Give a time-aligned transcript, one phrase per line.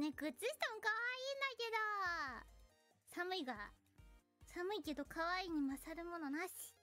[0.00, 3.20] ね靴下も可愛いんだけど。
[3.22, 3.54] 寒いが
[4.46, 6.74] 寒いけど可愛いに勝るものなし。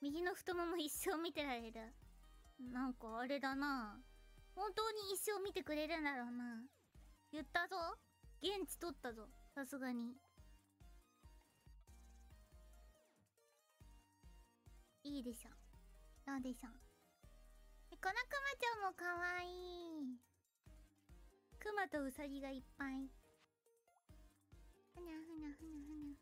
[0.00, 1.92] 右の太もも一生見てられる。
[2.72, 4.00] なんかあれだな。
[4.54, 6.62] 本当に一生見てくれるんだろうな。
[7.30, 7.76] 言ったぞ。
[8.40, 9.28] 現地取ったぞ。
[9.54, 10.16] さすがに。
[15.04, 15.50] いいでしょ。
[16.26, 16.68] どうでしょ
[17.90, 19.37] えこのクマちゃんもかわい。
[21.78, 23.08] マとウサギがいっぱい。
[24.96, 26.16] ふにゃふにゃふにゃふに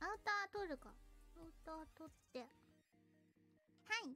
[0.00, 0.04] ゃ。
[0.04, 0.90] アウター取るか。
[0.90, 2.40] アウター取って。
[2.40, 2.44] は
[4.06, 4.14] い。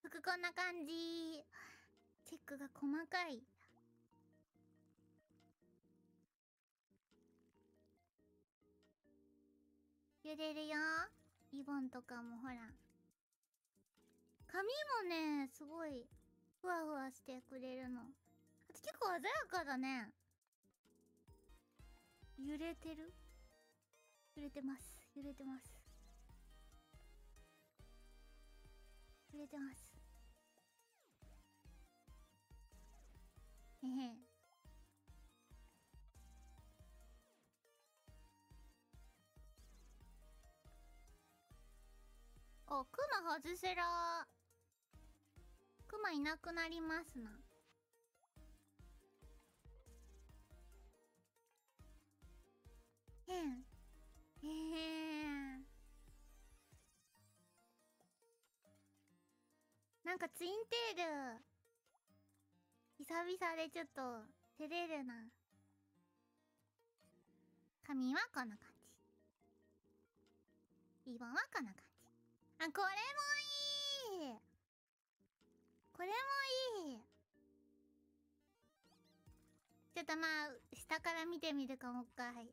[0.00, 1.44] 服こんな感じ。
[2.24, 3.42] チェックが細かい。
[10.24, 10.76] 揺れるよ。
[11.52, 12.54] リボンとかもほら。
[14.48, 16.06] 髪もねすごい
[16.60, 18.00] ふわふわしてくれるの。
[18.00, 20.10] あと結構鮮やかだね。
[22.38, 23.12] 揺れてる？
[24.36, 24.98] 揺れてます。
[25.14, 25.72] 揺れてます。
[29.32, 29.95] 揺れてます。
[42.78, 44.26] おクマ外せら
[45.88, 47.30] クマいなくなりますな。
[53.28, 53.64] へん。
[54.42, 55.64] へえ
[60.04, 60.52] なんかツイン
[60.94, 61.42] テール。
[62.98, 64.02] 久々でちょっと
[64.58, 65.14] 照れるな。
[67.86, 68.68] 髪はこんな感
[71.06, 71.10] じ。
[71.10, 71.95] リボンはこんな感じ。
[72.58, 74.38] あこれもいい。
[75.92, 76.14] これも
[76.88, 76.98] いい。
[79.94, 82.48] ちょっとまあ下から見てみるかもう一回。